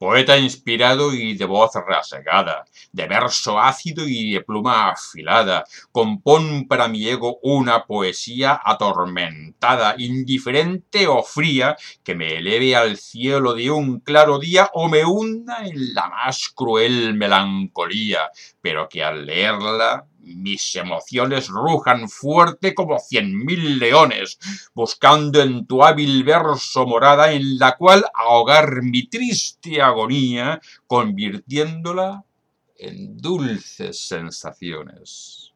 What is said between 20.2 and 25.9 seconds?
mis emociones rujan fuerte como cien mil leones, buscando en tu